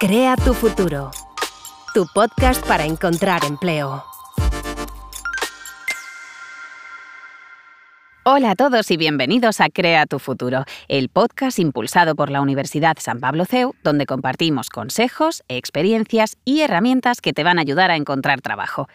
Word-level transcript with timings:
Crea 0.00 0.34
tu 0.34 0.54
futuro. 0.54 1.10
Tu 1.92 2.06
podcast 2.14 2.66
para 2.66 2.86
encontrar 2.86 3.44
empleo. 3.44 4.02
Hola 8.24 8.52
a 8.52 8.54
todos 8.54 8.90
y 8.90 8.96
bienvenidos 8.96 9.60
a 9.60 9.68
Crea 9.68 10.06
tu 10.06 10.18
futuro, 10.18 10.64
el 10.88 11.10
podcast 11.10 11.58
impulsado 11.58 12.14
por 12.14 12.30
la 12.30 12.40
Universidad 12.40 12.96
San 12.98 13.20
Pablo 13.20 13.44
CEU, 13.44 13.74
donde 13.84 14.06
compartimos 14.06 14.70
consejos, 14.70 15.42
experiencias 15.48 16.38
y 16.46 16.62
herramientas 16.62 17.20
que 17.20 17.34
te 17.34 17.44
van 17.44 17.58
a 17.58 17.60
ayudar 17.60 17.90
a 17.90 17.96
encontrar 17.96 18.40
trabajo. 18.40 18.88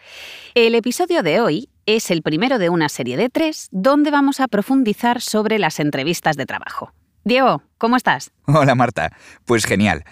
El 0.56 0.74
episodio 0.74 1.22
de 1.22 1.40
hoy 1.40 1.68
es 1.86 2.10
el 2.10 2.22
primero 2.22 2.58
de 2.58 2.68
una 2.68 2.88
serie 2.88 3.16
de 3.16 3.28
tres 3.28 3.68
donde 3.70 4.10
vamos 4.10 4.40
a 4.40 4.48
profundizar 4.48 5.20
sobre 5.20 5.60
las 5.60 5.78
entrevistas 5.78 6.36
de 6.36 6.46
trabajo. 6.46 6.92
Diego, 7.22 7.62
¿cómo 7.78 7.96
estás? 7.96 8.32
Hola 8.46 8.74
Marta, 8.74 9.12
pues 9.44 9.66
genial. 9.66 10.04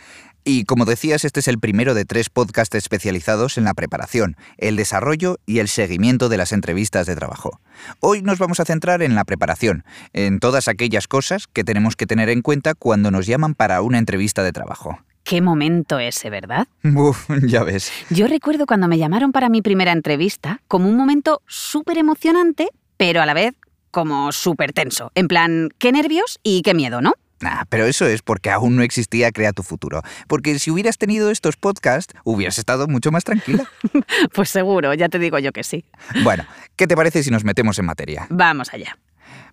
Y 0.46 0.64
como 0.64 0.84
decías, 0.84 1.24
este 1.24 1.40
es 1.40 1.48
el 1.48 1.58
primero 1.58 1.94
de 1.94 2.04
tres 2.04 2.28
podcasts 2.28 2.74
especializados 2.74 3.56
en 3.56 3.64
la 3.64 3.72
preparación, 3.72 4.36
el 4.58 4.76
desarrollo 4.76 5.38
y 5.46 5.60
el 5.60 5.68
seguimiento 5.68 6.28
de 6.28 6.36
las 6.36 6.52
entrevistas 6.52 7.06
de 7.06 7.16
trabajo. 7.16 7.60
Hoy 8.00 8.20
nos 8.20 8.38
vamos 8.38 8.60
a 8.60 8.66
centrar 8.66 9.00
en 9.00 9.14
la 9.14 9.24
preparación, 9.24 9.84
en 10.12 10.40
todas 10.40 10.68
aquellas 10.68 11.08
cosas 11.08 11.46
que 11.46 11.64
tenemos 11.64 11.96
que 11.96 12.06
tener 12.06 12.28
en 12.28 12.42
cuenta 12.42 12.74
cuando 12.74 13.10
nos 13.10 13.26
llaman 13.26 13.54
para 13.54 13.80
una 13.80 13.96
entrevista 13.96 14.42
de 14.42 14.52
trabajo. 14.52 14.98
Qué 15.22 15.40
momento 15.40 15.98
ese, 15.98 16.28
¿verdad? 16.28 16.68
Uf, 16.84 17.26
ya 17.46 17.62
ves. 17.62 17.90
Yo 18.10 18.26
recuerdo 18.26 18.66
cuando 18.66 18.86
me 18.86 18.98
llamaron 18.98 19.32
para 19.32 19.48
mi 19.48 19.62
primera 19.62 19.92
entrevista 19.92 20.60
como 20.68 20.90
un 20.90 20.96
momento 20.98 21.40
súper 21.46 21.96
emocionante, 21.96 22.68
pero 22.98 23.22
a 23.22 23.26
la 23.26 23.32
vez 23.32 23.54
como 23.90 24.30
súper 24.32 24.74
tenso. 24.74 25.10
En 25.14 25.26
plan, 25.26 25.70
qué 25.78 25.90
nervios 25.90 26.38
y 26.42 26.60
qué 26.60 26.74
miedo, 26.74 27.00
¿no? 27.00 27.14
Nah, 27.40 27.64
pero 27.68 27.84
eso 27.84 28.06
es 28.06 28.22
porque 28.22 28.50
aún 28.50 28.76
no 28.76 28.82
existía 28.82 29.32
Crea 29.32 29.52
tu 29.52 29.62
futuro. 29.62 30.02
Porque 30.28 30.58
si 30.58 30.70
hubieras 30.70 30.98
tenido 30.98 31.30
estos 31.30 31.56
podcasts, 31.56 32.14
hubieras 32.24 32.58
estado 32.58 32.86
mucho 32.86 33.10
más 33.10 33.24
tranquila. 33.24 33.64
pues 34.32 34.50
seguro, 34.50 34.94
ya 34.94 35.08
te 35.08 35.18
digo 35.18 35.38
yo 35.38 35.52
que 35.52 35.64
sí. 35.64 35.84
Bueno, 36.22 36.44
¿qué 36.76 36.86
te 36.86 36.96
parece 36.96 37.22
si 37.22 37.30
nos 37.30 37.44
metemos 37.44 37.78
en 37.78 37.86
materia? 37.86 38.26
Vamos 38.30 38.72
allá. 38.72 38.96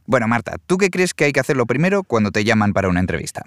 Bueno, 0.06 0.28
Marta, 0.28 0.56
¿tú 0.66 0.78
qué 0.78 0.90
crees 0.90 1.14
que 1.14 1.26
hay 1.26 1.32
que 1.32 1.40
hacerlo 1.40 1.66
primero 1.66 2.04
cuando 2.04 2.32
te 2.32 2.44
llaman 2.44 2.74
para 2.74 2.90
una 2.90 3.00
entrevista? 3.00 3.44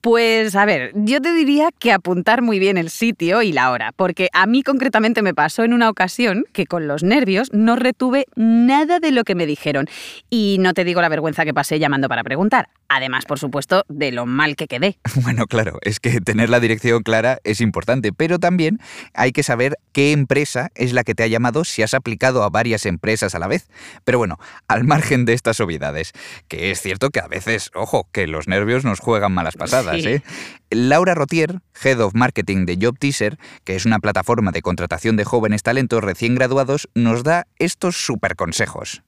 Pues 0.00 0.56
a 0.56 0.64
ver, 0.64 0.92
yo 0.94 1.20
te 1.20 1.34
diría 1.34 1.68
que 1.78 1.92
apuntar 1.92 2.40
muy 2.40 2.58
bien 2.58 2.78
el 2.78 2.88
sitio 2.88 3.42
y 3.42 3.52
la 3.52 3.70
hora, 3.70 3.92
porque 3.94 4.30
a 4.32 4.46
mí 4.46 4.62
concretamente 4.62 5.20
me 5.20 5.34
pasó 5.34 5.62
en 5.62 5.74
una 5.74 5.90
ocasión 5.90 6.44
que 6.54 6.64
con 6.64 6.88
los 6.88 7.02
nervios 7.02 7.52
no 7.52 7.76
retuve 7.76 8.24
nada 8.34 8.98
de 8.98 9.10
lo 9.10 9.24
que 9.24 9.34
me 9.34 9.44
dijeron. 9.44 9.88
Y 10.30 10.56
no 10.58 10.72
te 10.72 10.84
digo 10.84 11.02
la 11.02 11.10
vergüenza 11.10 11.44
que 11.44 11.52
pasé 11.52 11.78
llamando 11.78 12.08
para 12.08 12.24
preguntar. 12.24 12.70
Además, 12.88 13.26
por 13.26 13.38
supuesto, 13.38 13.84
de 13.88 14.10
lo 14.10 14.24
mal 14.24 14.56
que 14.56 14.66
quedé. 14.66 14.98
Bueno, 15.22 15.46
claro, 15.46 15.78
es 15.82 16.00
que 16.00 16.20
tener 16.20 16.48
la 16.48 16.60
dirección 16.60 17.02
clara 17.02 17.38
es 17.44 17.60
importante, 17.60 18.10
pero 18.12 18.38
también 18.38 18.80
hay 19.12 19.32
que 19.32 19.42
saber 19.42 19.76
qué 19.92 20.12
empresa 20.12 20.70
es 20.74 20.92
la 20.94 21.04
que 21.04 21.14
te 21.14 21.22
ha 21.22 21.26
llamado 21.26 21.64
si 21.64 21.82
has 21.82 21.92
aplicado 21.92 22.42
a 22.42 22.48
varias 22.48 22.86
empresas 22.86 23.34
a 23.34 23.38
la 23.38 23.46
vez. 23.46 23.68
Pero 24.04 24.18
bueno, 24.18 24.38
al 24.66 24.84
margen 24.84 25.26
de 25.26 25.34
estas 25.34 25.60
obviedades, 25.60 26.12
que 26.48 26.70
es 26.70 26.80
cierto 26.80 27.10
que 27.10 27.20
a 27.20 27.28
veces, 27.28 27.70
ojo, 27.74 28.08
que 28.12 28.26
los 28.26 28.48
nervios 28.48 28.84
nos 28.84 28.98
juegan 28.98 29.32
malas 29.32 29.56
pasadas, 29.56 29.89
¿eh? 29.94 30.22
Laura 30.70 31.14
Rotier, 31.14 31.60
Head 31.82 32.00
of 32.00 32.14
Marketing 32.14 32.66
de 32.66 32.78
Job 32.80 32.98
Teaser, 32.98 33.36
que 33.64 33.74
es 33.74 33.86
una 33.86 33.98
plataforma 33.98 34.52
de 34.52 34.62
contratación 34.62 35.16
de 35.16 35.24
jóvenes 35.24 35.62
talentos 35.62 36.02
recién 36.02 36.34
graduados, 36.34 36.88
nos 36.94 37.24
da 37.24 37.44
estos 37.58 37.96
super 37.96 38.36
consejos. 38.36 39.02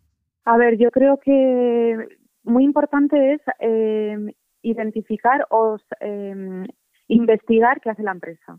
A 0.44 0.56
ver, 0.56 0.76
yo 0.76 0.90
creo 0.90 1.18
que 1.18 1.96
muy 2.44 2.64
importante 2.64 3.34
es 3.34 3.40
eh, 3.60 4.34
identificar 4.62 5.46
o 5.50 5.76
eh, 6.00 6.66
investigar 7.08 7.80
qué 7.80 7.90
hace 7.90 8.02
la 8.02 8.12
empresa. 8.12 8.58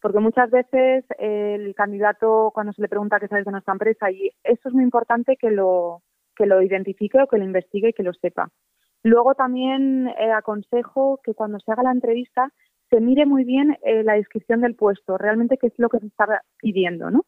Porque 0.00 0.20
muchas 0.20 0.50
veces 0.50 1.04
el 1.18 1.74
candidato, 1.74 2.50
cuando 2.52 2.72
se 2.72 2.82
le 2.82 2.88
pregunta 2.88 3.18
qué 3.18 3.26
sabes 3.26 3.46
de 3.46 3.52
nuestra 3.52 3.72
empresa, 3.72 4.10
y 4.10 4.30
eso 4.44 4.68
es 4.68 4.74
muy 4.74 4.84
importante 4.84 5.36
que 5.40 5.50
lo, 5.50 6.02
que 6.36 6.46
lo 6.46 6.60
identifique 6.60 7.20
o 7.22 7.26
que 7.26 7.38
lo 7.38 7.44
investigue 7.44 7.88
y 7.88 7.92
que 7.94 8.02
lo 8.02 8.12
sepa. 8.12 8.50
Luego 9.04 9.34
también 9.34 10.08
eh, 10.08 10.32
aconsejo 10.32 11.20
que 11.22 11.34
cuando 11.34 11.60
se 11.60 11.70
haga 11.70 11.84
la 11.84 11.92
entrevista 11.92 12.50
se 12.90 13.00
mire 13.00 13.26
muy 13.26 13.44
bien 13.44 13.76
la 14.04 14.12
descripción 14.12 14.60
del 14.60 14.76
puesto, 14.76 15.18
realmente 15.18 15.56
qué 15.56 15.68
es 15.68 15.72
lo 15.78 15.88
que 15.88 15.98
se 15.98 16.06
está 16.06 16.42
pidiendo, 16.58 17.10
¿no? 17.10 17.24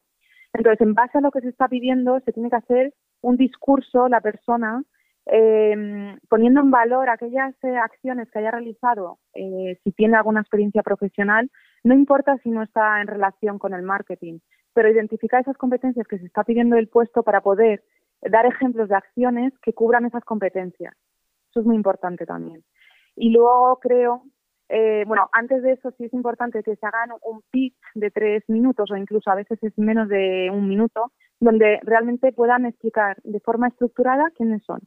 Entonces, 0.53 0.79
en 0.81 0.93
base 0.93 1.17
a 1.17 1.21
lo 1.21 1.31
que 1.31 1.41
se 1.41 1.49
está 1.49 1.67
pidiendo, 1.67 2.19
se 2.21 2.31
tiene 2.31 2.49
que 2.49 2.55
hacer 2.55 2.93
un 3.21 3.37
discurso 3.37 4.07
la 4.07 4.21
persona 4.21 4.83
eh, 5.29 6.15
poniendo 6.29 6.61
en 6.61 6.71
valor 6.71 7.09
aquellas 7.09 7.53
eh, 7.63 7.75
acciones 7.75 8.29
que 8.31 8.39
haya 8.39 8.51
realizado, 8.51 9.19
eh, 9.33 9.77
si 9.83 9.91
tiene 9.91 10.15
alguna 10.15 10.39
experiencia 10.39 10.83
profesional, 10.83 11.51
no 11.83 11.93
importa 11.93 12.37
si 12.43 12.49
no 12.49 12.63
está 12.63 13.01
en 13.01 13.07
relación 13.07 13.59
con 13.59 13.73
el 13.73 13.81
marketing, 13.81 14.39
pero 14.73 14.89
identificar 14.89 15.41
esas 15.41 15.57
competencias 15.57 16.07
que 16.07 16.17
se 16.17 16.25
está 16.25 16.43
pidiendo 16.43 16.77
el 16.77 16.87
puesto 16.87 17.23
para 17.23 17.41
poder 17.41 17.83
dar 18.21 18.45
ejemplos 18.45 18.87
de 18.87 18.95
acciones 18.95 19.53
que 19.61 19.73
cubran 19.73 20.05
esas 20.05 20.23
competencias. 20.23 20.95
Eso 21.57 21.61
es 21.61 21.65
muy 21.65 21.75
importante 21.75 22.27
también. 22.27 22.63
Y 23.15 23.31
luego 23.31 23.79
creo, 23.81 24.21
eh, 24.69 25.05
bueno, 25.07 25.27
antes 25.31 25.63
de 25.63 25.71
eso 25.71 25.89
sí 25.97 26.05
es 26.05 26.13
importante 26.13 26.61
que 26.61 26.75
se 26.75 26.85
hagan 26.85 27.09
un 27.23 27.41
pitch 27.49 27.75
de 27.95 28.11
tres 28.11 28.43
minutos 28.47 28.91
o 28.91 28.95
incluso 28.95 29.31
a 29.31 29.35
veces 29.35 29.57
es 29.63 29.75
menos 29.77 30.07
de 30.07 30.51
un 30.53 30.69
minuto, 30.69 31.11
donde 31.39 31.79
realmente 31.81 32.31
puedan 32.31 32.67
explicar 32.67 33.17
de 33.23 33.39
forma 33.39 33.69
estructurada 33.69 34.29
quiénes 34.35 34.63
son 34.65 34.81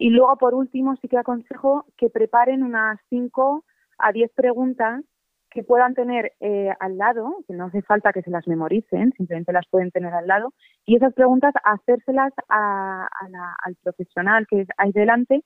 y 0.00 0.10
luego, 0.10 0.36
por 0.36 0.54
último, 0.54 0.94
sí 0.96 1.08
que 1.08 1.18
aconsejo 1.18 1.84
que 1.96 2.08
preparen 2.08 2.62
unas 2.62 3.00
5 3.08 3.64
a 3.98 4.12
10 4.12 4.30
preguntas 4.32 5.02
que 5.50 5.64
puedan 5.64 5.94
tener 5.94 6.34
eh, 6.40 6.70
al 6.78 6.98
lado, 6.98 7.38
que 7.48 7.54
no 7.54 7.64
hace 7.64 7.82
falta 7.82 8.12
que 8.12 8.22
se 8.22 8.30
las 8.30 8.46
memoricen, 8.46 9.12
simplemente 9.16 9.52
las 9.52 9.66
pueden 9.68 9.90
tener 9.90 10.12
al 10.12 10.26
lado, 10.26 10.52
y 10.86 10.96
esas 10.96 11.14
preguntas 11.14 11.52
hacérselas 11.64 12.32
al 12.48 13.76
profesional 13.82 14.46
que 14.46 14.66
hay 14.76 14.92
delante, 14.92 15.42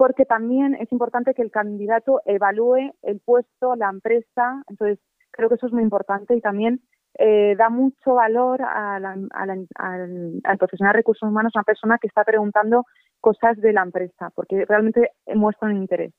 porque 0.00 0.24
también 0.24 0.74
es 0.76 0.90
importante 0.92 1.34
que 1.34 1.42
el 1.42 1.50
candidato 1.50 2.22
evalúe 2.24 2.90
el 3.02 3.20
puesto, 3.20 3.76
la 3.76 3.90
empresa, 3.90 4.62
entonces 4.70 4.98
creo 5.30 5.50
que 5.50 5.56
eso 5.56 5.66
es 5.66 5.74
muy 5.74 5.82
importante 5.82 6.34
y 6.34 6.40
también 6.40 6.80
eh, 7.18 7.54
da 7.58 7.68
mucho 7.68 8.14
valor 8.14 8.62
al, 8.62 9.04
al 9.04 10.58
profesional 10.58 10.94
de 10.94 10.96
recursos 10.96 11.28
humanos, 11.28 11.52
una 11.54 11.64
persona 11.64 11.98
que 11.98 12.06
está 12.06 12.24
preguntando 12.24 12.86
cosas 13.20 13.58
de 13.58 13.74
la 13.74 13.82
empresa, 13.82 14.30
porque 14.34 14.64
realmente 14.64 15.10
muestran 15.34 15.76
interés. 15.76 16.14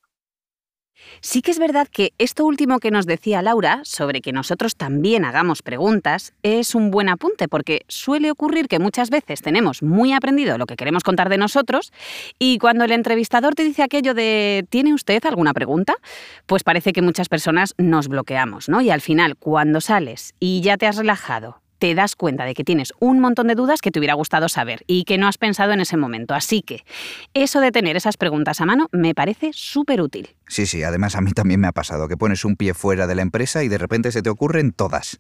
Sí 1.22 1.42
que 1.42 1.52
es 1.52 1.60
verdad 1.60 1.88
que 1.88 2.14
esto 2.18 2.46
último 2.46 2.80
que 2.80 2.92
nos 2.92 3.06
decía 3.06 3.42
Laura, 3.42 3.82
sobre 3.84 4.22
que 4.22 4.32
nosotros 4.32 4.76
también 4.76 5.26
hagamos 5.26 5.62
preguntas, 5.62 6.34
es 6.44 6.76
un 6.76 6.92
buen 6.92 7.10
apunte, 7.10 7.48
porque 7.48 7.86
suele 7.88 8.32
ocurrir 8.32 8.68
que 8.68 8.80
muchas 8.80 9.10
veces 9.10 9.42
tenemos 9.42 9.84
muy 9.84 10.14
aprendido 10.14 10.58
lo 10.58 10.66
que 10.66 10.76
queremos 10.76 11.04
contar 11.04 11.30
de 11.30 11.38
nosotros 11.38 11.92
y 12.40 12.58
cuando 12.58 12.86
el 12.86 12.92
entrevistador 12.92 13.56
te 13.56 13.64
dice 13.64 13.84
aquello 13.84 14.14
de 14.14 14.66
¿tiene 14.70 14.94
usted 14.94 15.24
alguna 15.26 15.54
pregunta? 15.54 15.96
Pues 16.46 16.64
parece 16.64 16.94
que 16.94 17.02
muchas 17.02 17.30
personas 17.30 17.74
nos 17.78 18.08
bloqueamos, 18.08 18.70
¿no? 18.70 18.82
Y 18.82 18.90
al 18.90 19.02
final, 19.02 19.38
cuando 19.38 19.82
sales 19.82 20.34
y 20.40 20.62
ya 20.62 20.78
te 20.78 20.88
has 20.88 20.98
relajado, 20.98 21.61
te 21.82 21.96
das 21.96 22.16
cuenta 22.16 22.46
de 22.46 22.54
que 22.54 22.64
tienes 22.64 22.94
un 23.00 23.20
montón 23.20 23.48
de 23.48 23.56
dudas 23.56 23.82
que 23.82 23.90
te 23.90 23.98
hubiera 23.98 24.14
gustado 24.14 24.50
saber 24.50 24.84
y 24.86 25.04
que 25.04 25.18
no 25.18 25.28
has 25.28 25.40
pensado 25.40 25.74
en 25.74 25.82
ese 25.82 25.98
momento. 25.98 26.36
Así 26.36 26.62
que 26.62 26.84
eso 27.34 27.60
de 27.60 27.72
tener 27.72 27.98
esas 27.98 28.18
preguntas 28.18 28.62
a 28.62 28.68
mano 28.68 28.88
me 28.92 29.16
parece 29.16 29.50
súper 29.52 30.00
útil. 30.00 30.30
Sí, 30.48 30.68
sí, 30.68 30.84
además 30.84 31.16
a 31.16 31.22
mí 31.22 31.32
también 31.32 31.60
me 31.60 31.66
ha 31.68 31.72
pasado 31.72 32.08
que 32.08 32.18
pones 32.18 32.46
un 32.46 32.56
pie 32.56 32.76
fuera 32.76 33.08
de 33.08 33.16
la 33.16 33.24
empresa 33.24 33.64
y 33.64 33.68
de 33.68 33.80
repente 33.80 34.12
se 34.12 34.22
te 34.22 34.30
ocurren 34.30 34.74
todas. 34.74 35.20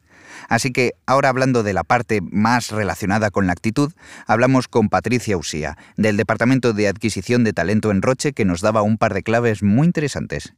Así 0.50 0.72
que 0.72 0.92
ahora 1.08 1.30
hablando 1.30 1.64
de 1.64 1.74
la 1.74 1.84
parte 1.84 2.20
más 2.22 2.70
relacionada 2.70 3.32
con 3.32 3.48
la 3.48 3.54
actitud, 3.54 3.92
hablamos 4.28 4.68
con 4.68 4.90
Patricia 4.90 5.38
Usía, 5.38 5.78
del 5.98 6.16
Departamento 6.16 6.74
de 6.74 6.88
Adquisición 6.88 7.44
de 7.44 7.54
Talento 7.54 7.90
en 7.90 8.04
Roche, 8.04 8.34
que 8.34 8.46
nos 8.46 8.62
daba 8.62 8.84
un 8.84 9.00
par 9.00 9.16
de 9.16 9.24
claves 9.24 9.64
muy 9.64 9.88
interesantes. 9.88 10.54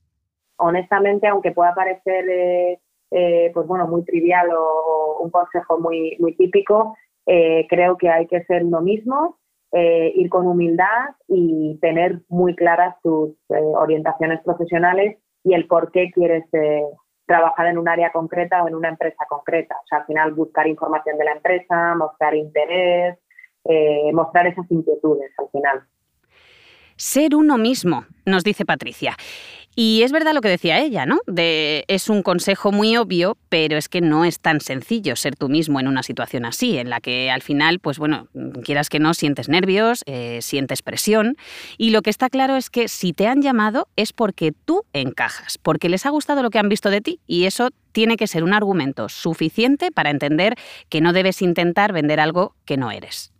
Honestamente, 0.57 1.29
aunque 1.29 1.51
pueda 1.51 1.73
parecer 1.73 2.25
eh, 2.29 2.79
eh, 3.15 3.51
pues 3.53 3.67
bueno, 3.67 3.87
muy 3.87 4.03
trivial 4.03 4.49
o 4.57 5.19
un 5.19 5.29
consejo 5.29 5.79
muy, 5.79 6.17
muy 6.19 6.35
típico, 6.35 6.97
eh, 7.27 7.67
creo 7.69 7.95
que 7.95 8.09
hay 8.09 8.25
que 8.25 8.43
ser 8.45 8.65
uno 8.65 8.81
mismo, 8.81 9.37
eh, 9.71 10.11
ir 10.15 10.29
con 10.29 10.47
humildad 10.47 11.11
y 11.27 11.77
tener 11.79 12.21
muy 12.27 12.55
claras 12.55 12.95
tus 13.03 13.35
orientaciones 13.49 14.41
profesionales 14.43 15.17
y 15.43 15.53
el 15.53 15.67
por 15.67 15.91
qué 15.91 16.09
quieres 16.11 16.43
trabajar 17.27 17.67
en 17.67 17.77
un 17.77 17.87
área 17.87 18.11
concreta 18.11 18.63
o 18.63 18.67
en 18.67 18.75
una 18.75 18.89
empresa 18.89 19.25
concreta. 19.29 19.75
Al 19.91 20.05
final 20.05 20.33
buscar 20.33 20.67
información 20.67 21.17
de 21.17 21.25
la 21.25 21.33
empresa, 21.33 21.95
mostrar 21.95 22.35
interés, 22.35 23.17
mostrar 24.11 24.47
esas 24.47 24.69
inquietudes 24.71 25.31
al 25.37 25.49
final. 25.49 25.83
Ser 26.95 27.35
uno 27.35 27.57
mismo, 27.57 28.05
nos 28.25 28.43
dice 28.43 28.65
Patricia. 28.65 29.17
Y 29.75 30.03
es 30.03 30.11
verdad 30.11 30.33
lo 30.33 30.41
que 30.41 30.49
decía 30.49 30.79
ella, 30.79 31.07
¿no? 31.07 31.19
De, 31.25 31.83
es 31.87 32.07
un 32.07 32.21
consejo 32.21 32.71
muy 32.71 32.95
obvio, 32.95 33.37
pero 33.49 33.75
es 33.75 33.89
que 33.89 34.01
no 34.01 34.23
es 34.23 34.39
tan 34.39 34.61
sencillo 34.61 35.15
ser 35.15 35.35
tú 35.35 35.49
mismo 35.49 35.79
en 35.79 35.87
una 35.87 36.03
situación 36.03 36.45
así, 36.45 36.77
en 36.77 36.91
la 36.91 37.01
que 37.01 37.31
al 37.31 37.41
final, 37.41 37.79
pues 37.79 37.97
bueno, 37.97 38.27
quieras 38.63 38.89
que 38.89 38.99
no, 38.99 39.15
sientes 39.15 39.49
nervios, 39.49 40.03
eh, 40.05 40.39
sientes 40.41 40.83
presión. 40.83 41.37
Y 41.77 41.89
lo 41.89 42.03
que 42.03 42.11
está 42.11 42.29
claro 42.29 42.55
es 42.55 42.69
que 42.69 42.87
si 42.87 43.13
te 43.13 43.25
han 43.25 43.41
llamado 43.41 43.87
es 43.95 44.13
porque 44.13 44.51
tú 44.51 44.83
encajas, 44.93 45.57
porque 45.57 45.89
les 45.89 46.05
ha 46.05 46.11
gustado 46.11 46.43
lo 46.43 46.51
que 46.51 46.59
han 46.59 46.69
visto 46.69 46.91
de 46.91 47.01
ti. 47.01 47.19
Y 47.25 47.45
eso 47.45 47.69
tiene 47.93 48.15
que 48.15 48.27
ser 48.27 48.43
un 48.43 48.53
argumento 48.53 49.09
suficiente 49.09 49.91
para 49.91 50.11
entender 50.11 50.53
que 50.89 51.01
no 51.01 51.13
debes 51.13 51.41
intentar 51.41 51.93
vender 51.93 52.19
algo 52.19 52.55
que 52.65 52.77
no 52.77 52.91
eres. 52.91 53.32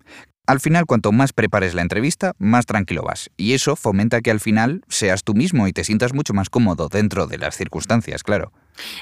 Al 0.45 0.60
final, 0.60 0.86
cuanto 0.86 1.13
más 1.13 1.31
prepares 1.31 1.74
la 1.74 1.81
entrevista, 1.81 2.34
más 2.38 2.66
tranquilo 2.66 3.01
vas. 3.04 3.30
Y 3.38 3.54
eso 3.54 3.78
fomenta 3.78 4.19
que 4.19 4.30
al 4.30 4.42
final 4.42 4.84
seas 4.90 5.24
tú 5.24 5.34
mismo 5.36 5.69
y 5.69 5.74
te 5.74 5.86
sientas 5.86 6.13
mucho 6.13 6.34
más 6.34 6.50
cómodo 6.50 6.90
dentro 6.90 7.28
de 7.28 7.38
las 7.38 7.56
circunstancias, 7.56 8.24
claro. 8.24 8.51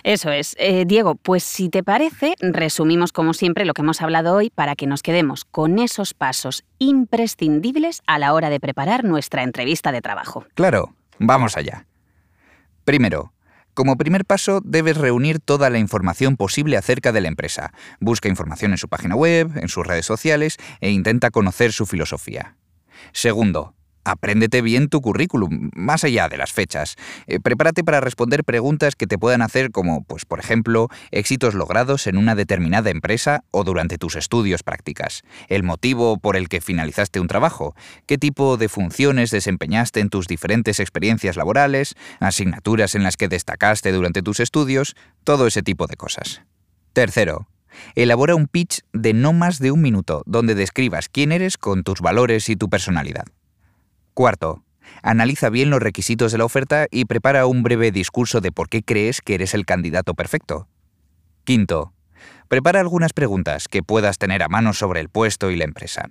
Eso 0.03 0.29
es. 0.29 0.55
Eh, 0.59 0.85
Diego, 0.85 1.15
pues 1.15 1.43
si 1.43 1.69
te 1.69 1.81
parece, 1.83 2.35
resumimos 2.41 3.11
como 3.11 3.33
siempre 3.33 3.65
lo 3.65 3.73
que 3.73 3.81
hemos 3.81 4.03
hablado 4.03 4.35
hoy 4.35 4.51
para 4.51 4.75
que 4.75 4.85
nos 4.85 5.01
quedemos 5.01 5.43
con 5.43 5.79
esos 5.79 6.13
pasos 6.13 6.63
imprescindibles 6.77 8.03
a 8.05 8.19
la 8.19 8.33
hora 8.33 8.51
de 8.51 8.59
preparar 8.59 9.03
nuestra 9.03 9.41
entrevista 9.41 9.91
de 9.91 10.01
trabajo. 10.01 10.45
Claro, 10.53 10.93
vamos 11.17 11.57
allá. 11.57 11.87
Primero, 12.85 13.33
como 13.73 13.97
primer 13.97 14.25
paso, 14.25 14.61
debes 14.63 14.97
reunir 14.97 15.39
toda 15.39 15.69
la 15.69 15.79
información 15.79 16.37
posible 16.37 16.77
acerca 16.77 17.11
de 17.11 17.21
la 17.21 17.27
empresa. 17.27 17.73
Busca 17.99 18.29
información 18.29 18.71
en 18.71 18.77
su 18.77 18.87
página 18.87 19.15
web, 19.15 19.51
en 19.55 19.67
sus 19.67 19.85
redes 19.85 20.05
sociales 20.05 20.57
e 20.79 20.91
intenta 20.91 21.31
conocer 21.31 21.71
su 21.71 21.85
filosofía. 21.85 22.55
Segundo, 23.13 23.75
Apréndete 24.03 24.61
bien 24.61 24.89
tu 24.89 25.01
currículum, 25.01 25.69
más 25.75 26.03
allá 26.03 26.27
de 26.27 26.37
las 26.37 26.51
fechas. 26.51 26.95
Eh, 27.27 27.39
prepárate 27.39 27.83
para 27.83 28.01
responder 28.01 28.43
preguntas 28.43 28.95
que 28.95 29.07
te 29.07 29.17
puedan 29.17 29.41
hacer 29.41 29.71
como, 29.71 30.03
pues, 30.03 30.25
por 30.25 30.39
ejemplo, 30.39 30.89
éxitos 31.11 31.53
logrados 31.53 32.07
en 32.07 32.17
una 32.17 32.35
determinada 32.35 32.89
empresa 32.89 33.43
o 33.51 33.63
durante 33.63 33.97
tus 33.97 34.15
estudios 34.15 34.63
prácticas, 34.63 35.21
el 35.49 35.63
motivo 35.63 36.17
por 36.17 36.35
el 36.35 36.49
que 36.49 36.61
finalizaste 36.61 37.19
un 37.19 37.27
trabajo, 37.27 37.75
qué 38.07 38.17
tipo 38.17 38.57
de 38.57 38.69
funciones 38.69 39.29
desempeñaste 39.29 39.99
en 39.99 40.09
tus 40.09 40.27
diferentes 40.27 40.79
experiencias 40.79 41.37
laborales, 41.37 41.95
asignaturas 42.19 42.95
en 42.95 43.03
las 43.03 43.17
que 43.17 43.27
destacaste 43.27 43.91
durante 43.91 44.21
tus 44.21 44.39
estudios, 44.39 44.95
todo 45.23 45.47
ese 45.47 45.61
tipo 45.61 45.87
de 45.87 45.95
cosas. 45.95 46.41
Tercero, 46.93 47.47
elabora 47.95 48.35
un 48.35 48.47
pitch 48.47 48.81
de 48.93 49.13
no 49.13 49.33
más 49.33 49.59
de 49.59 49.71
un 49.71 49.81
minuto 49.81 50.23
donde 50.25 50.55
describas 50.55 51.09
quién 51.09 51.31
eres 51.31 51.57
con 51.57 51.83
tus 51.83 52.01
valores 52.01 52.49
y 52.49 52.55
tu 52.55 52.69
personalidad. 52.69 53.25
Cuarto, 54.13 54.63
analiza 55.03 55.49
bien 55.49 55.69
los 55.69 55.81
requisitos 55.81 56.31
de 56.31 56.37
la 56.37 56.45
oferta 56.45 56.87
y 56.91 57.05
prepara 57.05 57.45
un 57.45 57.63
breve 57.63 57.91
discurso 57.91 58.41
de 58.41 58.51
por 58.51 58.67
qué 58.69 58.83
crees 58.83 59.21
que 59.21 59.35
eres 59.35 59.53
el 59.53 59.65
candidato 59.65 60.13
perfecto. 60.13 60.67
Quinto, 61.43 61.93
prepara 62.47 62.81
algunas 62.81 63.13
preguntas 63.13 63.67
que 63.67 63.83
puedas 63.83 64.17
tener 64.17 64.43
a 64.43 64.49
mano 64.49 64.73
sobre 64.73 64.99
el 64.99 65.09
puesto 65.09 65.49
y 65.49 65.55
la 65.55 65.63
empresa. 65.63 66.09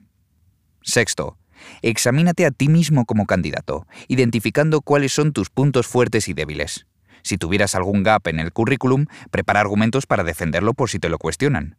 Sexto, 0.83 1.37
examínate 1.83 2.47
a 2.47 2.51
ti 2.51 2.69
mismo 2.69 3.05
como 3.05 3.27
candidato, 3.27 3.87
identificando 4.09 4.81
cuáles 4.81 5.13
son 5.13 5.33
tus 5.33 5.51
puntos 5.51 5.87
fuertes 5.87 6.29
y 6.29 6.33
débiles. 6.33 6.87
Si 7.23 7.37
tuvieras 7.37 7.75
algún 7.75 8.03
gap 8.03 8.27
en 8.29 8.41
el 8.41 8.53
currículum, 8.53 9.07
prepara 9.31 9.61
argumentos 9.61 10.07
para 10.07 10.25
defenderlo 10.25 10.73
por 10.73 10.89
si 10.89 10.99
te 10.99 11.11
lo 11.11 11.19
cuestionan. 11.19 11.77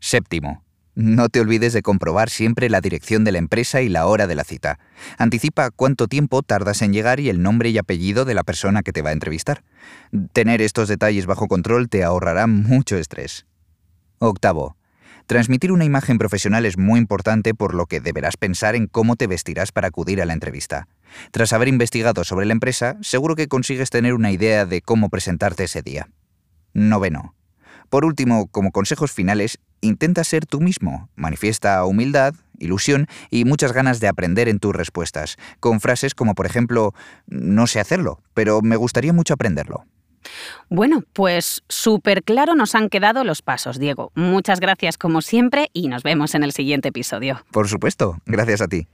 Séptimo, 0.00 0.64
no 0.94 1.28
te 1.28 1.40
olvides 1.40 1.72
de 1.72 1.82
comprobar 1.82 2.28
siempre 2.28 2.68
la 2.68 2.80
dirección 2.80 3.24
de 3.24 3.32
la 3.32 3.38
empresa 3.38 3.80
y 3.80 3.88
la 3.88 4.06
hora 4.06 4.26
de 4.26 4.34
la 4.34 4.44
cita. 4.44 4.78
Anticipa 5.16 5.70
cuánto 5.70 6.06
tiempo 6.06 6.42
tardas 6.42 6.82
en 6.82 6.92
llegar 6.92 7.18
y 7.18 7.30
el 7.30 7.42
nombre 7.42 7.70
y 7.70 7.78
apellido 7.78 8.24
de 8.24 8.34
la 8.34 8.44
persona 8.44 8.82
que 8.82 8.92
te 8.92 9.00
va 9.00 9.10
a 9.10 9.14
entrevistar. 9.14 9.64
Tener 10.32 10.60
estos 10.60 10.88
detalles 10.88 11.26
bajo 11.26 11.48
control 11.48 11.88
te 11.88 12.04
ahorrará 12.04 12.46
mucho 12.46 12.96
estrés. 12.96 13.46
Octavo. 14.18 14.76
Transmitir 15.26 15.72
una 15.72 15.84
imagen 15.84 16.18
profesional 16.18 16.66
es 16.66 16.76
muy 16.76 16.98
importante 16.98 17.54
por 17.54 17.74
lo 17.74 17.86
que 17.86 18.00
deberás 18.00 18.36
pensar 18.36 18.74
en 18.74 18.86
cómo 18.86 19.16
te 19.16 19.26
vestirás 19.26 19.72
para 19.72 19.88
acudir 19.88 20.20
a 20.20 20.26
la 20.26 20.32
entrevista. 20.32 20.88
Tras 21.30 21.52
haber 21.52 21.68
investigado 21.68 22.24
sobre 22.24 22.44
la 22.44 22.52
empresa, 22.52 22.98
seguro 23.00 23.34
que 23.34 23.48
consigues 23.48 23.90
tener 23.90 24.14
una 24.14 24.30
idea 24.30 24.66
de 24.66 24.82
cómo 24.82 25.08
presentarte 25.08 25.64
ese 25.64 25.80
día. 25.80 26.10
Noveno. 26.74 27.34
Por 27.88 28.04
último, 28.04 28.48
como 28.48 28.72
consejos 28.72 29.12
finales, 29.12 29.58
intenta 29.82 30.24
ser 30.24 30.46
tú 30.46 30.60
mismo, 30.60 31.10
manifiesta 31.14 31.84
humildad, 31.84 32.34
ilusión 32.58 33.08
y 33.28 33.44
muchas 33.44 33.72
ganas 33.72 34.00
de 34.00 34.08
aprender 34.08 34.48
en 34.48 34.58
tus 34.58 34.74
respuestas, 34.74 35.36
con 35.60 35.80
frases 35.80 36.14
como 36.14 36.34
por 36.34 36.46
ejemplo, 36.46 36.94
no 37.26 37.66
sé 37.66 37.80
hacerlo, 37.80 38.20
pero 38.32 38.62
me 38.62 38.76
gustaría 38.76 39.12
mucho 39.12 39.34
aprenderlo. 39.34 39.84
Bueno, 40.68 41.04
pues 41.12 41.62
súper 41.68 42.22
claro 42.22 42.54
nos 42.54 42.74
han 42.74 42.88
quedado 42.88 43.24
los 43.24 43.42
pasos, 43.42 43.78
Diego. 43.78 44.10
Muchas 44.14 44.60
gracias 44.60 44.98
como 44.98 45.22
siempre 45.22 45.70
y 45.72 45.88
nos 45.88 46.02
vemos 46.02 46.34
en 46.34 46.42
el 46.42 46.52
siguiente 46.52 46.88
episodio. 46.88 47.44
Por 47.50 47.68
supuesto, 47.68 48.18
gracias 48.26 48.60
a 48.60 48.68
ti. 48.68 48.86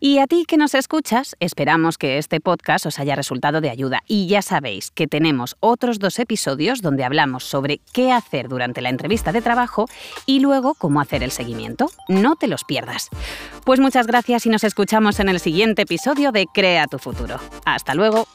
Y 0.00 0.18
a 0.18 0.26
ti 0.26 0.44
que 0.46 0.56
nos 0.56 0.74
escuchas, 0.74 1.36
esperamos 1.40 1.98
que 1.98 2.18
este 2.18 2.40
podcast 2.40 2.86
os 2.86 2.98
haya 2.98 3.16
resultado 3.16 3.60
de 3.60 3.70
ayuda. 3.70 4.02
Y 4.06 4.26
ya 4.28 4.42
sabéis 4.42 4.90
que 4.90 5.06
tenemos 5.06 5.56
otros 5.60 5.98
dos 5.98 6.18
episodios 6.18 6.82
donde 6.82 7.04
hablamos 7.04 7.44
sobre 7.44 7.80
qué 7.92 8.12
hacer 8.12 8.48
durante 8.48 8.80
la 8.80 8.88
entrevista 8.88 9.32
de 9.32 9.42
trabajo 9.42 9.88
y 10.26 10.40
luego 10.40 10.74
cómo 10.74 11.00
hacer 11.00 11.22
el 11.22 11.30
seguimiento. 11.30 11.90
No 12.08 12.36
te 12.36 12.48
los 12.48 12.64
pierdas. 12.64 13.08
Pues 13.64 13.80
muchas 13.80 14.06
gracias 14.06 14.46
y 14.46 14.48
nos 14.48 14.64
escuchamos 14.64 15.20
en 15.20 15.28
el 15.28 15.40
siguiente 15.40 15.82
episodio 15.82 16.32
de 16.32 16.46
Crea 16.46 16.86
tu 16.86 16.98
futuro. 16.98 17.38
Hasta 17.64 17.94
luego. 17.94 18.26